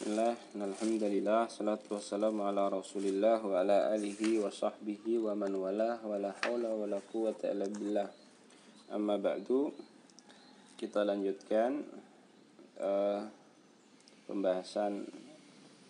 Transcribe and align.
Bismillah, 0.00 0.32
alhamdulillah, 0.56 1.52
salatu 1.52 2.00
wassalamu 2.00 2.48
ala 2.48 2.72
rasulillah 2.72 3.36
wa 3.36 3.60
ala 3.60 3.92
alihi 3.92 4.40
wa 4.40 4.48
sahbihi 4.48 5.20
wa 5.20 5.36
man 5.36 5.52
wala 5.52 6.00
wa 6.00 6.16
la 6.16 6.32
hawla 6.40 6.72
wa 6.72 6.88
la 6.88 7.04
quwata 7.04 7.52
illa 7.52 7.68
billah. 7.68 8.08
Amma 8.96 9.20
ba'du 9.20 9.68
Kita 10.80 11.04
lanjutkan 11.04 11.84
uh, 12.80 13.28
Pembahasan 14.24 15.04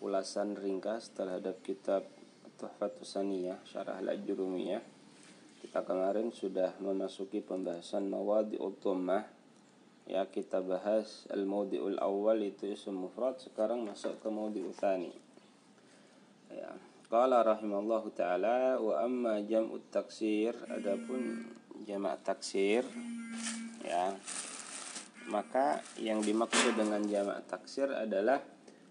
ulasan 0.03 0.59
ringkas 0.59 1.15
terhadap 1.15 1.63
kitab 1.63 2.03
Tuhfatus 2.59 3.15
Saniyah, 3.15 3.63
Syarah 3.63 4.03
Al-Jurumiyah 4.03 4.83
Kita 5.63 5.87
kemarin 5.87 6.35
sudah 6.35 6.75
memasuki 6.83 7.39
pembahasan 7.39 8.11
Mawadi 8.11 8.59
Utumah 8.59 9.23
ya 10.11 10.27
kita 10.27 10.59
bahas 10.59 11.23
al 11.31 11.47
maudiul 11.47 11.95
awal 12.03 12.43
itu 12.43 12.67
isim 12.67 12.99
mufrad 12.99 13.39
sekarang 13.39 13.87
masuk 13.87 14.19
ke 14.19 14.27
maudiul 14.27 14.75
tsani 14.75 15.15
ya 16.51 16.75
qala 17.07 17.47
rahimallahu 17.47 18.11
taala 18.11 18.75
wa 18.83 18.99
amma 18.99 19.39
jam'ut 19.39 19.87
taksir 19.87 20.51
adapun 20.67 21.47
jamak 21.87 22.19
taksir 22.27 22.83
ya 23.87 24.11
maka 25.31 25.79
yang 25.95 26.19
dimaksud 26.19 26.75
dengan 26.75 27.07
jamak 27.07 27.47
taksir 27.47 27.87
adalah 27.87 28.43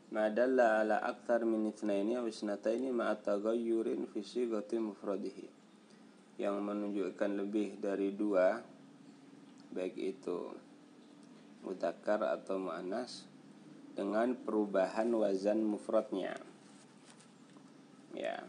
madalla 0.09 0.81
ala 0.81 0.97
aktar 1.05 1.45
min 1.45 1.69
itsnaini 1.69 2.17
aw 2.17 2.25
isnataini 2.25 2.89
ma 2.91 3.13
taghayyurin 3.13 4.09
fi 4.11 4.25
sigati 4.25 4.81
mufradihi. 4.81 5.47
Yang 6.41 6.57
menunjukkan 6.65 7.31
lebih 7.37 7.79
dari 7.79 8.17
dua 8.17 8.59
baik 9.71 9.95
itu 10.01 10.51
mudakar 11.61 12.25
atau 12.25 12.57
mu'anas 12.57 13.29
dengan 13.95 14.33
perubahan 14.33 15.11
wazan 15.13 15.61
mufradnya. 15.65 16.37
Ya 18.17 18.43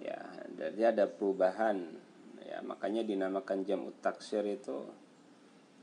ya 0.00 0.18
jadi 0.56 0.94
ada 0.94 1.04
perubahan. 1.10 2.00
Ya 2.44 2.60
makanya 2.60 3.02
dinamakan 3.02 3.64
jam 3.64 3.88
taksir 4.04 4.44
itu 4.46 4.84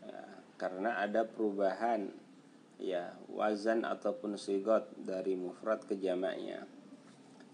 ya, 0.05 0.23
karena 0.55 1.01
ada 1.01 1.25
perubahan 1.25 2.13
ya 2.77 3.13
wazan 3.29 3.83
ataupun 3.83 4.37
sigot 4.37 4.87
dari 4.97 5.35
mufrad 5.35 5.83
ke 5.83 5.97
jamaknya. 5.97 6.65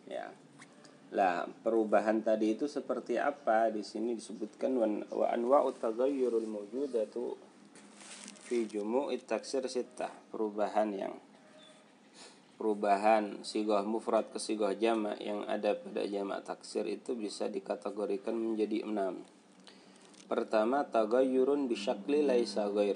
Ya 0.07 0.31
lah 1.07 1.47
perubahan 1.63 2.19
tadi 2.19 2.51
itu 2.51 2.67
seperti 2.67 3.15
apa? 3.15 3.71
Di 3.71 3.79
sini 3.79 4.11
disebutkan 4.11 4.75
wa 5.07 5.27
anwa'u 5.31 5.71
taghayyurul 5.71 6.47
mawjudatu 6.47 7.39
fi 8.47 8.63
jumu'i 8.63 9.19
taksir 9.19 9.67
sitah 9.67 10.07
perubahan 10.31 10.87
yang 10.95 11.11
perubahan 12.55 13.43
sigoh 13.43 13.83
mufrad 13.83 14.23
ke 14.31 14.39
sigoh 14.39 14.71
jama 14.71 15.19
yang 15.19 15.43
ada 15.51 15.75
pada 15.75 16.07
jama 16.07 16.39
taksir 16.39 16.87
itu 16.87 17.11
bisa 17.13 17.51
dikategorikan 17.51 18.33
menjadi 18.33 18.87
enam. 18.87 19.19
Pertama 20.31 20.87
tagayurun 20.87 21.67
bisyakli 21.67 22.23
laisa 22.23 22.71
ghair. 22.71 22.95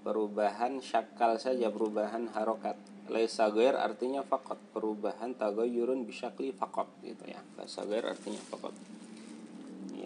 Perubahan 0.00 0.80
syakal 0.80 1.36
saja 1.36 1.68
perubahan 1.68 2.32
harokat. 2.32 2.80
Laisa 3.12 3.52
ghair 3.52 3.76
artinya 3.76 4.24
fakot 4.24 4.56
perubahan 4.72 5.36
tagayurun 5.36 6.08
bisyakli 6.08 6.56
fakot 6.56 6.88
gitu 7.04 7.28
ya. 7.28 7.44
Laisa 7.60 7.84
ghair 7.84 8.08
artinya 8.08 8.40
fakot 8.48 8.97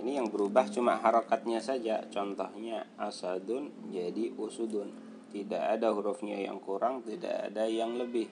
ini 0.02 0.18
yang 0.18 0.34
berubah 0.34 0.66
cuma 0.66 0.98
harokatnya 0.98 1.62
saja. 1.62 2.02
Contohnya 2.10 2.90
asadun 2.98 3.70
jadi 3.94 4.34
usudun. 4.34 4.90
Tidak 5.30 5.62
ada 5.78 5.94
hurufnya 5.94 6.42
yang 6.42 6.58
kurang 6.58 7.06
tidak 7.06 7.48
ada 7.48 7.70
yang 7.70 7.94
lebih. 7.94 8.26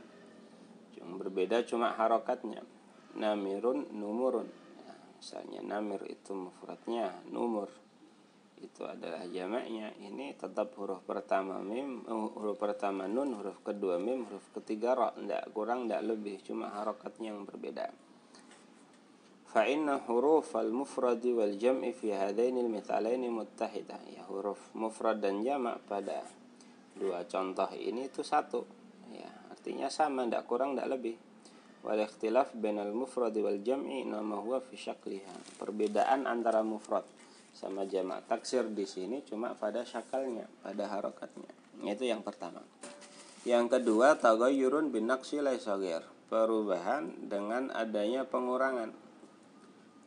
Cuma 0.99 1.15
berbeda 1.23 1.63
cuma 1.63 1.95
harokatnya. 1.95 2.67
Namirun 3.15 3.87
numurun. 3.95 4.51
Nah, 4.83 4.99
misalnya 5.15 5.63
namir 5.63 6.03
itu 6.11 6.35
mufradnya 6.35 7.15
numur. 7.31 7.71
Itu 8.59 8.91
adalah 8.91 9.23
jamaknya. 9.31 9.95
Ini 9.95 10.35
tetap 10.35 10.75
huruf 10.75 11.07
pertama 11.07 11.63
mim 11.63 12.03
eh, 12.03 12.27
huruf 12.35 12.59
pertama 12.59 13.07
nun 13.07 13.39
huruf 13.39 13.63
kedua 13.63 13.95
mim 14.03 14.27
huruf 14.27 14.51
ketiga 14.59 14.99
ro. 14.99 15.15
Tidak 15.15 15.55
kurang 15.55 15.87
tidak 15.87 16.03
lebih. 16.03 16.43
Cuma 16.43 16.67
harokatnya 16.75 17.31
yang 17.31 17.47
berbeda 17.47 18.10
فإن 19.56 19.88
حروف 20.04 20.52
المفرد 20.58 21.26
والجمع 21.26 21.92
في 21.96 22.12
هذين 22.12 22.60
المثالين 22.60 23.24
متحدة 23.32 23.98
ya 24.12 24.28
huruf 24.28 24.60
mufrad 24.76 25.24
dan 25.24 25.40
jamak 25.48 25.80
pada 25.88 26.28
dua 27.00 27.24
contoh 27.24 27.72
ini 27.72 28.12
itu 28.12 28.20
satu 28.20 28.68
ya 29.16 29.32
artinya 29.56 29.88
sama 29.88 30.28
tidak 30.28 30.44
kurang 30.44 30.76
tidak 30.76 31.00
lebih 31.00 31.16
wal 31.88 31.96
ikhtilaf 31.96 32.52
bainal 32.52 32.92
mufrad 32.92 33.32
wal 33.40 33.56
jam'i 33.64 34.04
nama 34.04 34.44
huwa 34.44 34.60
fi 34.60 34.76
syakliha 34.76 35.56
perbedaan 35.56 36.28
antara 36.28 36.60
mufrad 36.60 37.08
sama 37.56 37.88
jamak 37.88 38.28
taksir 38.28 38.68
di 38.68 38.84
sini 38.84 39.24
cuma 39.24 39.56
pada 39.56 39.88
syakalnya 39.88 40.52
pada 40.68 40.92
harokatnya 40.92 41.48
itu 41.80 42.04
yang 42.04 42.20
pertama 42.20 42.60
yang 43.48 43.72
kedua 43.72 44.20
tagayyurun 44.20 44.92
bin 44.92 45.08
naqsi 45.08 45.40
laisa 45.40 45.80
perubahan 46.28 47.08
dengan 47.32 47.72
adanya 47.72 48.28
pengurangan 48.28 48.92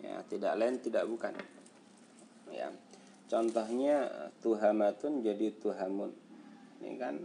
ya 0.04 0.20
tidak 0.28 0.54
lain 0.60 0.76
tidak 0.84 1.08
bukan. 1.08 1.34
Ya 2.52 2.70
contohnya 3.32 4.12
tuhamatun 4.44 5.24
jadi 5.24 5.56
tuhamun. 5.58 6.12
Ini 6.84 7.00
kan 7.00 7.16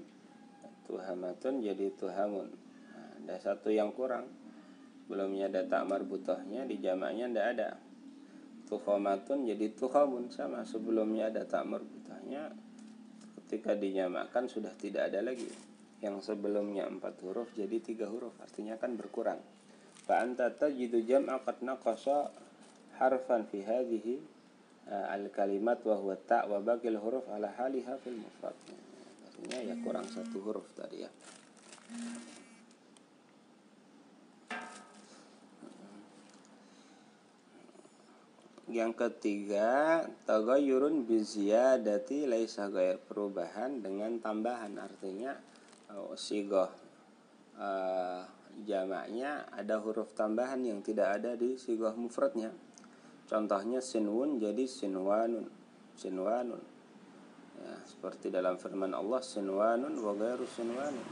tuhamatun 0.86 1.60
jadi 1.60 1.92
tuhamun. 1.98 2.48
Nah, 2.48 3.10
ada 3.26 3.36
satu 3.42 3.68
yang 3.68 3.90
kurang. 3.92 4.30
Belumnya 5.10 5.50
ada 5.50 5.66
tak 5.66 5.84
marbutohnya 5.88 6.64
di 6.64 6.78
jamaknya 6.78 7.26
tidak 7.28 7.46
ada. 7.58 7.68
Tuhomatun 8.70 9.48
jadi 9.48 9.66
tuhamun 9.74 10.30
sama. 10.30 10.62
Sebelumnya 10.62 11.28
ada 11.28 11.42
tak 11.44 11.66
marbutohnya 11.66 12.52
ketika 13.44 13.72
dinyamakkan 13.72 14.46
sudah 14.46 14.72
tidak 14.76 15.12
ada 15.12 15.24
lagi. 15.24 15.48
Yang 15.98 16.30
sebelumnya 16.30 16.86
empat 16.86 17.18
huruf 17.26 17.50
jadi 17.58 17.80
tiga 17.82 18.06
huruf 18.06 18.36
artinya 18.38 18.78
kan 18.78 18.94
berkurang. 18.94 19.40
Fa 20.06 20.22
anta 20.22 20.52
tajidu 20.52 21.02
jam'a 21.02 21.42
qad 21.42 21.64
naqasa 21.64 22.30
harfan 22.98 23.46
fi 23.46 23.62
hadhihi 23.62 24.18
al 24.88 25.30
kalimat 25.30 25.78
wa 25.84 25.96
huwa 25.96 26.16
ta 26.18 26.44
wa 26.48 26.58
baqil 26.58 26.96
huruf 26.98 27.24
ala 27.30 27.52
haliha 27.54 27.94
fil 28.02 28.18
mufrad. 28.18 28.56
Artinya 29.28 29.58
ya 29.62 29.74
kurang 29.84 30.06
satu 30.08 30.42
huruf 30.42 30.66
tadi 30.74 31.06
ya. 31.06 31.10
Yang 38.68 39.00
ketiga, 39.00 40.04
tagayurun 40.28 41.08
biziyadati 41.08 42.28
laisa 42.28 42.68
ghair 42.68 43.00
perubahan 43.00 43.80
dengan 43.80 44.20
tambahan 44.20 44.76
artinya 44.76 45.32
oh, 45.96 46.12
sigoh 46.12 46.68
uh, 47.56 48.28
jamaknya 48.68 49.48
ada 49.56 49.80
huruf 49.80 50.12
tambahan 50.12 50.60
yang 50.60 50.84
tidak 50.84 51.16
ada 51.16 51.32
di 51.32 51.56
sigoh 51.56 51.96
mufradnya 51.96 52.52
Contohnya 53.28 53.84
sinwun 53.84 54.40
jadi 54.40 54.64
sinwanun. 54.64 55.52
Sinwanun. 55.92 56.64
Ya, 57.60 57.76
seperti 57.84 58.32
dalam 58.32 58.56
firman 58.56 58.96
Allah 58.96 59.20
sinwanun 59.20 60.00
wa 60.00 60.16
ghairu 60.16 60.48
sinwanun. 60.48 61.04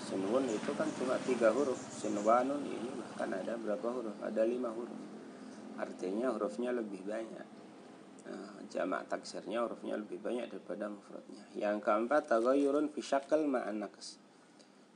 Sinwun 0.00 0.48
itu 0.48 0.72
kan 0.72 0.88
cuma 0.96 1.20
tiga 1.28 1.52
huruf. 1.52 1.76
Sinwanun 1.76 2.64
ini 2.64 2.88
bahkan 2.96 3.36
ada 3.36 3.60
berapa 3.60 3.84
huruf? 3.92 4.16
Ada 4.24 4.48
lima 4.48 4.72
huruf. 4.72 4.96
Artinya 5.76 6.32
hurufnya 6.32 6.72
lebih 6.72 7.04
banyak. 7.04 7.46
Nah, 8.28 8.60
jamak 8.72 9.04
taksirnya 9.12 9.60
hurufnya 9.68 10.00
lebih 10.00 10.24
banyak 10.24 10.48
daripada 10.48 10.88
mufradnya. 10.88 11.44
Yang 11.52 11.84
keempat 11.84 12.32
tagayurun 12.32 12.88
fi 12.88 13.00
syakal 13.04 13.44
ma'an 13.44 13.84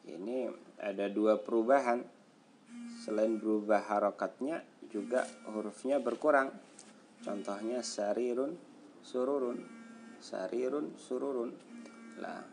Ini 0.08 0.48
ada 0.80 1.06
dua 1.12 1.36
perubahan. 1.36 2.00
Selain 3.04 3.36
berubah 3.36 3.84
harokatnya 3.84 4.64
juga 4.92 5.24
hurufnya 5.48 5.96
berkurang. 5.96 6.52
Contohnya 7.24 7.80
sarirun, 7.80 8.54
sururun, 9.00 9.58
sarirun, 10.20 10.92
sururun. 11.00 11.50
Lah, 12.20 12.44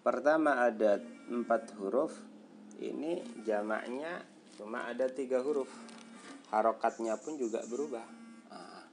pertama 0.00 0.64
ada 0.64 0.96
empat 1.28 1.76
huruf, 1.76 2.16
ini 2.80 3.20
jamaknya 3.44 4.24
cuma 4.56 4.88
ada 4.88 5.04
tiga 5.12 5.44
huruf. 5.44 5.68
Harokatnya 6.48 7.20
pun 7.20 7.36
juga 7.36 7.60
berubah. 7.68 8.04
Nah, 8.48 8.84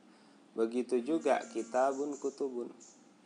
begitu 0.59 0.99
juga 0.99 1.39
kitabun, 1.55 2.19
kutubun. 2.19 2.67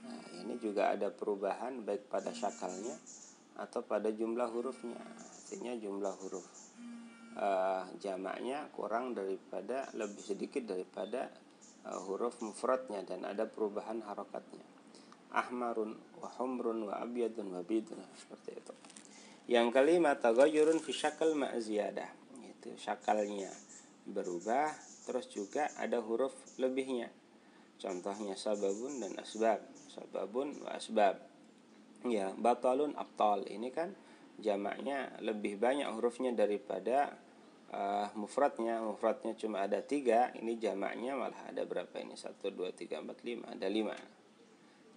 Nah, 0.06 0.24
ini 0.46 0.60
juga 0.62 0.94
ada 0.94 1.10
perubahan 1.10 1.81
baik 1.81 2.12
pada 2.14 2.30
syakalnya 2.30 2.94
atau 3.58 3.81
pada 3.81 4.12
jumlah 4.12 4.50
hurufnya. 4.52 5.00
Artinya 5.00 5.74
jumlah 5.78 6.14
huruf 6.19 6.62
uh, 7.38 7.85
jamaknya 8.00 8.69
kurang 8.74 9.13
daripada 9.18 9.89
lebih 9.94 10.21
sedikit 10.21 10.65
daripada 10.65 11.30
uh, 11.88 12.00
huruf 12.09 12.41
mufradnya 12.41 13.01
dan 13.06 13.25
ada 13.25 13.45
perubahan 13.45 14.01
harokatnya 14.06 14.74
ahmarun 15.33 15.97
wa 16.21 16.30
humrun 16.38 16.88
wa 16.88 17.01
abyadun 17.01 17.57
wa 17.57 17.62
bidun 17.65 18.00
seperti 18.13 18.51
itu 18.53 18.74
Yang 19.44 19.75
kelima 19.75 20.15
tagayurun 20.15 20.80
fi 20.80 20.95
syakal 20.95 21.35
ma 21.35 21.51
ziyadah. 21.59 22.07
Itu 22.47 22.71
syakalnya 22.80 23.51
berubah 24.07 24.71
terus 25.03 25.27
juga 25.27 25.68
ada 25.75 26.00
huruf 26.00 26.31
lebihnya. 26.56 27.12
Contohnya 27.75 28.39
sababun 28.39 29.03
dan 29.03 29.19
asbab. 29.19 29.59
Sababun 29.91 30.63
wa 30.63 30.71
asbab. 30.80 31.19
Ya, 32.07 32.31
batalun 32.39 32.95
abtal. 32.95 33.44
Ini 33.44 33.68
kan 33.75 33.91
jamaknya 34.39 35.12
lebih 35.19 35.59
banyak 35.59 35.91
hurufnya 35.91 36.31
daripada 36.31 37.19
uh, 37.74 38.08
mufradnya. 38.14 38.80
Mufradnya 38.86 39.34
cuma 39.34 39.66
ada 39.66 39.81
tiga. 39.81 40.30
Ini 40.38 40.62
jamaknya 40.62 41.18
malah 41.18 41.50
ada 41.50 41.66
berapa 41.66 41.98
ini? 41.98 42.14
Satu, 42.14 42.54
dua, 42.54 42.70
tiga, 42.70 43.02
empat, 43.02 43.25
lima. 43.25 43.50
Ada 43.58 43.68
lima. 43.68 43.98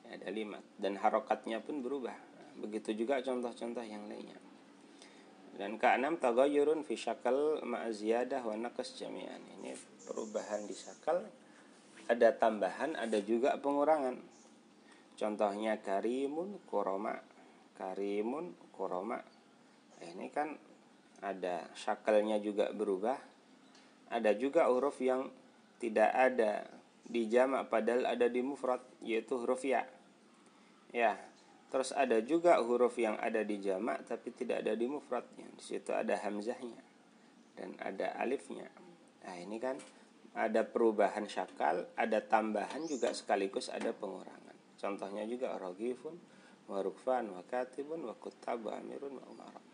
Ya, 0.05 0.21
ada 0.21 0.29
lima. 0.29 0.61
Dan 0.77 1.01
harokatnya 1.01 1.65
pun 1.65 1.81
berubah 1.81 2.37
Begitu 2.57 3.05
juga 3.05 3.21
contoh-contoh 3.21 3.85
yang 3.85 4.09
lainnya. 4.09 4.41
Dan 5.57 5.81
keenam 5.81 6.21
tagayurun 6.21 6.85
fi 6.85 6.97
syakal 6.97 7.61
ma'ziyadah 7.65 8.45
wa 8.45 8.57
naqas 8.57 8.97
jami'an. 8.97 9.41
Ini 9.61 9.77
perubahan 10.09 10.65
di 10.69 10.77
syakal 10.77 11.25
ada 12.09 12.29
tambahan, 12.37 12.97
ada 12.97 13.19
juga 13.21 13.57
pengurangan. 13.61 14.17
Contohnya 15.17 15.81
karimun 15.81 16.61
koroma. 16.69 17.17
Karimun 17.77 18.57
koroma. 18.73 19.21
Ini 20.01 20.29
kan 20.33 20.57
ada 21.23 21.69
syakalnya 21.79 22.41
juga 22.41 22.73
berubah. 22.73 23.17
Ada 24.13 24.39
juga 24.39 24.71
huruf 24.71 25.03
yang 25.03 25.29
tidak 25.83 26.11
ada 26.15 26.65
di 27.07 27.27
jamak 27.31 27.71
padahal 27.71 28.07
ada 28.07 28.27
di 28.31 28.41
mufrad 28.43 28.83
yaitu 29.03 29.39
huruf 29.39 29.67
ya. 29.67 29.83
Ya, 30.95 31.19
Terus 31.67 31.91
ada 31.91 32.23
juga 32.23 32.63
huruf 32.63 32.95
yang 32.97 33.19
ada 33.19 33.43
di 33.43 33.59
jamak 33.59 34.07
tapi 34.07 34.31
tidak 34.31 34.63
ada 34.63 34.79
di 34.79 34.87
mufradnya. 34.87 35.45
Di 35.59 35.63
situ 35.63 35.91
ada 35.91 36.15
hamzahnya 36.23 36.79
dan 37.59 37.75
ada 37.83 38.15
alifnya. 38.23 38.71
Nah, 39.27 39.37
ini 39.37 39.59
kan 39.59 39.75
ada 40.37 40.63
perubahan 40.63 41.27
syakal, 41.27 41.89
ada 41.99 42.23
tambahan 42.23 42.87
juga 42.87 43.11
sekaligus 43.11 43.67
ada 43.73 43.91
pengurangan. 43.91 44.57
Contohnya 44.79 45.27
juga 45.27 45.59
ragifun 45.59 46.15
wa 46.71 46.79
rukfan 46.81 47.35
wa 47.35 47.43
katibun 47.45 48.07
wa 48.07 48.15
kuttab 48.15 48.63
wa 48.63 48.79
amirun 48.79 49.19
wa 49.19 49.25
umara. 49.27 49.66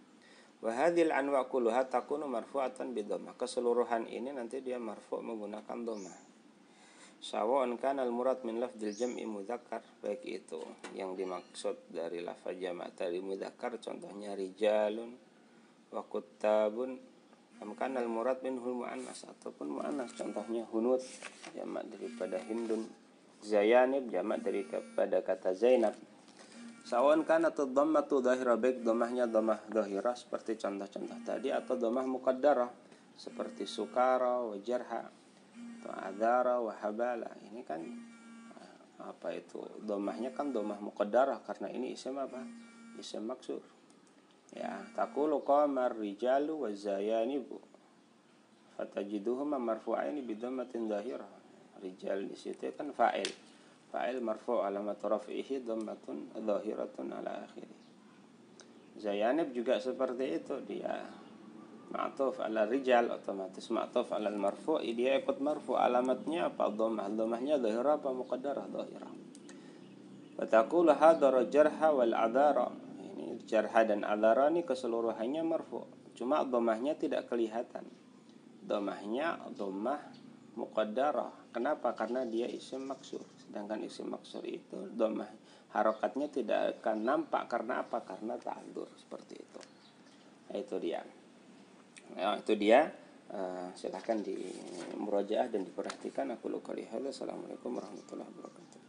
Wa 0.62 0.70
hadhil 0.70 1.10
anwa 1.10 1.42
kulluha 1.50 1.90
takunu 1.90 2.30
marfu'atan 2.30 2.94
bi 2.94 3.02
Keseluruhan 3.34 4.06
ini 4.06 4.30
nanti 4.30 4.62
dia 4.62 4.78
marfu' 4.78 5.18
menggunakan 5.18 5.78
dhammah 5.82 6.32
Sawa'un 7.22 7.78
kan 7.78 8.02
al 8.02 8.10
murad 8.10 8.42
min 8.42 8.58
lafdil 8.58 8.90
jam'i 8.90 9.22
mudzakkar 9.22 9.78
baik 10.02 10.26
itu 10.26 10.58
yang 10.98 11.14
dimaksud 11.14 11.86
dari 11.86 12.18
lafaz 12.18 12.58
jamak 12.58 12.98
tadi 12.98 13.22
mudzakkar 13.22 13.78
contohnya 13.78 14.34
rijalun 14.34 15.14
wa 15.94 16.02
kuttabun. 16.02 16.98
Am 17.62 17.78
kan 17.78 17.94
al 17.94 18.10
murad 18.10 18.42
minhul 18.42 18.82
muannas 18.82 19.22
ataupun 19.22 19.70
muannas 19.70 20.10
contohnya 20.18 20.66
hunut 20.74 20.98
jamak 21.54 21.86
daripada 21.94 22.42
hindun. 22.42 22.90
Zayanib 23.38 24.10
jamak 24.10 24.42
daripada 24.42 25.22
kata 25.22 25.54
zainab 25.54 25.94
Sawan 26.82 27.22
kan 27.22 27.46
atau 27.46 27.70
dhammatu 27.70 28.18
dhahira 28.18 28.58
baik 28.58 28.82
dhammahnya 28.82 29.30
dhammah 29.30 29.62
dhahira 29.70 30.18
seperti 30.18 30.58
contoh-contoh 30.58 31.18
tadi 31.22 31.54
atau 31.54 31.78
dhammah 31.78 32.06
muqaddarah 32.10 32.70
seperti 33.14 33.70
sukara 33.70 34.42
wa 34.42 34.58
jarha 34.58 35.06
atau 35.78 35.92
adara 35.94 36.58
wahabala 36.58 37.30
ini 37.50 37.62
kan 37.62 37.82
eh, 38.58 38.78
apa 38.98 39.34
itu 39.34 39.62
domahnya 39.82 40.34
kan 40.34 40.50
domah 40.50 40.78
muqaddarah 40.82 41.42
karena 41.46 41.70
ini 41.70 41.94
isim 41.94 42.18
apa? 42.18 42.42
Isim 42.98 43.26
maksur. 43.26 43.62
Ya 44.52 44.84
takulu 44.94 45.40
qamar 45.42 45.96
rijalu 45.96 46.66
wa 46.66 46.70
zayanibu 46.70 47.56
fatajiduhuma 48.76 49.56
marfu'aini 49.56 50.20
bidhammatin 50.22 50.90
dhahirah 50.90 51.30
rijal 51.82 52.22
di 52.22 52.36
situ 52.38 52.70
kan 52.74 52.94
fa'il 52.94 53.26
fa'il 53.92 54.24
marfu' 54.24 54.64
alamat 54.64 54.96
rafihi 54.98 55.60
dhammatun 55.62 56.32
dhahiratun 56.32 57.12
ala 57.12 57.44
akhiri 57.44 57.76
zayanib 58.96 59.52
juga 59.52 59.76
seperti 59.76 60.40
itu 60.40 60.56
dia 60.64 61.04
ma'tuf 61.92 62.40
ala 62.40 62.64
rijal 62.64 63.12
otomatis 63.12 63.68
ma'tuf 63.68 64.08
ala 64.16 64.32
marfu 64.32 64.80
dia 64.80 65.20
ikut 65.20 65.44
marfu 65.44 65.76
alamatnya 65.76 66.48
apa 66.48 66.72
dhammah 66.72 67.12
dhammahnya 67.12 67.60
dhahira 67.60 68.00
apa 68.00 68.10
muqaddarah 68.16 68.66
dhahira 68.72 69.12
Fataqul 70.32 70.88
hadara 70.90 71.44
jarha 71.46 71.92
wal 71.92 72.16
adara. 72.16 72.72
Ini 72.98 73.44
jarha 73.44 73.84
dan 73.84 74.02
adara 74.02 74.48
ini 74.48 74.64
keseluruhannya 74.64 75.44
marfu 75.44 75.84
cuma 76.16 76.42
dhammahnya 76.42 76.96
tidak 76.96 77.28
kelihatan. 77.28 77.84
Dhammahnya 78.64 79.52
dhammah 79.52 80.00
muqaddarah. 80.56 81.52
Kenapa? 81.52 81.92
Karena 81.92 82.24
dia 82.24 82.48
isim 82.48 82.88
maksur 82.88 83.20
sedangkan 83.52 83.84
isim 83.84 84.08
maksur 84.08 84.40
itu 84.48 84.88
dhammah 84.96 85.28
harokatnya 85.72 86.28
tidak 86.28 86.60
akan 86.80 87.04
nampak. 87.04 87.48
Karena 87.48 87.84
apa? 87.84 88.04
Karena 88.04 88.36
ta'adzur 88.36 88.88
seperti 88.96 89.34
itu. 89.40 89.60
Nah, 90.52 90.56
itu 90.60 90.76
dia. 90.78 91.00
Ya, 92.16 92.36
itu 92.36 92.54
dia. 92.56 92.92
Uh, 93.32 93.72
silahkan 93.72 94.20
di 94.20 94.36
murojaah 95.00 95.48
dan 95.48 95.64
diperhatikan. 95.64 96.36
Aku 96.36 96.52
luka 96.52 96.76
lihat. 96.76 97.00
Assalamualaikum 97.00 97.72
warahmatullahi 97.72 98.28
wabarakatuh 98.28 98.71